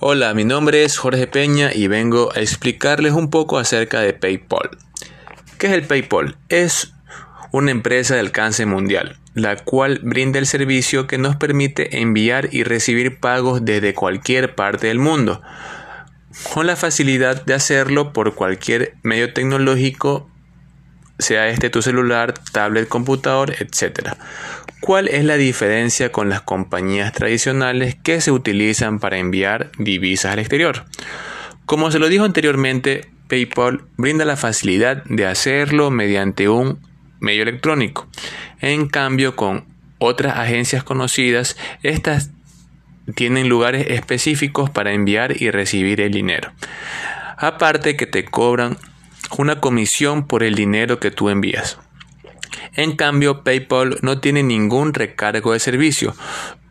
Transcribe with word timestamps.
Hola, 0.00 0.32
mi 0.32 0.44
nombre 0.44 0.84
es 0.84 0.96
Jorge 0.96 1.26
Peña 1.26 1.72
y 1.74 1.88
vengo 1.88 2.30
a 2.32 2.38
explicarles 2.38 3.14
un 3.14 3.30
poco 3.30 3.58
acerca 3.58 4.00
de 4.00 4.12
PayPal. 4.12 4.70
¿Qué 5.58 5.66
es 5.66 5.72
el 5.72 5.88
PayPal? 5.88 6.36
Es 6.48 6.94
una 7.50 7.72
empresa 7.72 8.14
de 8.14 8.20
alcance 8.20 8.64
mundial, 8.64 9.18
la 9.34 9.56
cual 9.56 9.98
brinda 10.04 10.38
el 10.38 10.46
servicio 10.46 11.08
que 11.08 11.18
nos 11.18 11.34
permite 11.34 12.00
enviar 12.00 12.48
y 12.52 12.62
recibir 12.62 13.18
pagos 13.18 13.64
desde 13.64 13.92
cualquier 13.92 14.54
parte 14.54 14.86
del 14.86 15.00
mundo, 15.00 15.42
con 16.54 16.68
la 16.68 16.76
facilidad 16.76 17.44
de 17.44 17.54
hacerlo 17.54 18.12
por 18.12 18.36
cualquier 18.36 18.94
medio 19.02 19.32
tecnológico, 19.32 20.30
sea 21.18 21.48
este 21.48 21.70
tu 21.70 21.82
celular, 21.82 22.34
tablet, 22.52 22.88
computador, 22.88 23.54
etc. 23.58 24.10
¿Cuál 24.80 25.08
es 25.08 25.24
la 25.24 25.36
diferencia 25.36 26.12
con 26.12 26.28
las 26.28 26.40
compañías 26.40 27.12
tradicionales 27.12 27.96
que 27.96 28.20
se 28.20 28.30
utilizan 28.30 29.00
para 29.00 29.18
enviar 29.18 29.70
divisas 29.78 30.32
al 30.32 30.38
exterior? 30.38 30.84
Como 31.66 31.90
se 31.90 31.98
lo 31.98 32.08
dijo 32.08 32.24
anteriormente, 32.24 33.10
PayPal 33.28 33.82
brinda 33.96 34.24
la 34.24 34.36
facilidad 34.36 35.04
de 35.04 35.26
hacerlo 35.26 35.90
mediante 35.90 36.48
un 36.48 36.80
medio 37.20 37.42
electrónico. 37.42 38.08
En 38.60 38.88
cambio, 38.88 39.36
con 39.36 39.64
otras 39.98 40.38
agencias 40.38 40.84
conocidas, 40.84 41.56
estas 41.82 42.30
tienen 43.14 43.48
lugares 43.48 43.86
específicos 43.88 44.70
para 44.70 44.92
enviar 44.92 45.40
y 45.40 45.50
recibir 45.50 46.00
el 46.00 46.12
dinero. 46.12 46.52
Aparte 47.36 47.96
que 47.96 48.06
te 48.06 48.24
cobran 48.24 48.78
una 49.36 49.60
comisión 49.60 50.26
por 50.26 50.42
el 50.42 50.54
dinero 50.54 51.00
que 51.00 51.10
tú 51.10 51.28
envías. 51.28 51.78
En 52.74 52.96
cambio, 52.96 53.42
PayPal 53.44 53.98
no 54.02 54.20
tiene 54.20 54.42
ningún 54.42 54.94
recargo 54.94 55.52
de 55.52 55.58
servicio, 55.58 56.14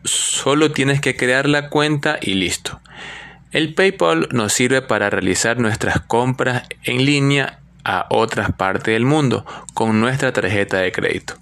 solo 0.04 0.72
tienes 0.72 1.00
que 1.00 1.16
crear 1.16 1.48
la 1.48 1.68
cuenta 1.68 2.18
y 2.20 2.34
listo. 2.34 2.80
El 3.50 3.74
PayPal 3.74 4.28
nos 4.32 4.52
sirve 4.52 4.82
para 4.82 5.10
realizar 5.10 5.58
nuestras 5.58 6.00
compras 6.00 6.64
en 6.82 7.04
línea 7.04 7.60
a 7.84 8.06
otras 8.10 8.52
partes 8.52 8.92
del 8.92 9.04
mundo 9.04 9.46
con 9.74 10.00
nuestra 10.00 10.32
tarjeta 10.32 10.78
de 10.78 10.92
crédito. 10.92 11.34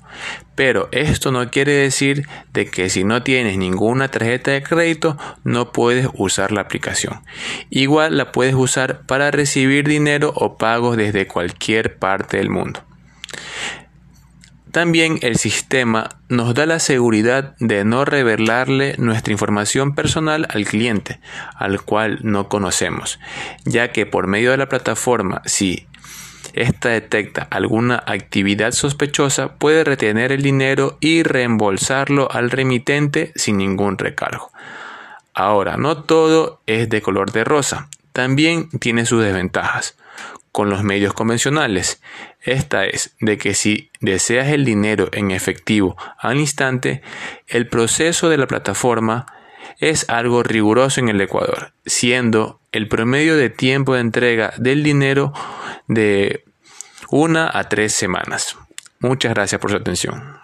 Pero 0.55 0.89
esto 0.93 1.31
no 1.31 1.51
quiere 1.51 1.73
decir 1.73 2.27
de 2.53 2.67
que 2.67 2.89
si 2.89 3.05
no 3.05 3.23
tienes 3.23 3.59
ninguna 3.59 4.09
tarjeta 4.09 4.53
de 4.53 4.63
crédito 4.63 5.19
no 5.45 5.73
puedes 5.73 6.09
usar 6.15 6.53
la 6.53 6.63
aplicación. 6.63 7.23
Igual 7.69 8.17
la 8.17 8.33
puedes 8.33 8.55
usar 8.55 9.03
para 9.07 9.31
recibir 9.31 9.87
dinero 9.87 10.33
o 10.35 10.57
pagos 10.57 10.97
desde 10.97 11.27
cualquier 11.27 11.99
parte 11.99 12.39
del 12.39 12.49
mundo. 12.49 12.83
También 14.77 15.19
el 15.23 15.37
sistema 15.37 16.21
nos 16.29 16.53
da 16.53 16.67
la 16.67 16.81
seguridad 16.81 17.55
de 17.61 17.85
no 17.85 18.05
revelarle 18.05 18.95
nuestra 18.99 19.33
información 19.33 19.95
personal 19.95 20.47
al 20.51 20.67
cliente, 20.67 21.19
al 21.55 21.81
cual 21.81 22.19
no 22.23 22.51
conocemos, 22.51 23.19
ya 23.65 23.91
que 23.91 24.05
por 24.05 24.27
medio 24.27 24.51
de 24.51 24.59
la 24.59 24.69
plataforma, 24.69 25.41
si 25.47 25.87
esta 26.57 26.89
detecta 26.89 27.47
alguna 27.51 28.03
actividad 28.07 28.73
sospechosa, 28.73 29.55
puede 29.55 29.85
retener 29.85 30.33
el 30.33 30.43
dinero 30.43 30.97
y 31.01 31.23
reembolsarlo 31.23 32.29
al 32.33 32.51
remitente 32.51 33.33
sin 33.37 33.59
ningún 33.59 33.99
recargo. 33.99 34.51
Ahora, 35.35 35.77
no 35.77 36.03
todo 36.03 36.63
es 36.67 36.89
de 36.89 37.03
color 37.03 37.31
de 37.31 37.45
rosa, 37.45 37.89
también 38.15 38.71
tiene 38.71 39.05
sus 39.05 39.23
desventajas 39.23 39.99
con 40.51 40.71
los 40.71 40.83
medios 40.83 41.13
convencionales. 41.13 42.01
Esta 42.41 42.87
es 42.87 43.15
de 43.21 43.37
que 43.37 43.53
si 43.53 43.91
deseas 44.01 44.49
el 44.49 44.65
dinero 44.65 45.11
en 45.13 45.31
efectivo 45.33 45.99
al 46.19 46.39
instante, 46.39 47.03
el 47.47 47.69
proceso 47.69 48.31
de 48.31 48.39
la 48.39 48.47
plataforma 48.47 49.27
es 49.79 50.09
algo 50.09 50.43
riguroso 50.43 51.01
en 51.01 51.11
el 51.11 51.21
Ecuador, 51.21 51.73
siendo 51.85 52.61
el 52.73 52.89
promedio 52.89 53.37
de 53.37 53.51
tiempo 53.51 53.93
de 53.93 54.01
entrega 54.01 54.55
del 54.57 54.83
dinero 54.83 55.35
de 55.87 56.46
una 57.11 57.51
a 57.53 57.69
tres 57.69 57.93
semanas. 57.93 58.57
Muchas 58.99 59.35
gracias 59.35 59.61
por 59.61 59.71
su 59.71 59.77
atención. 59.77 60.39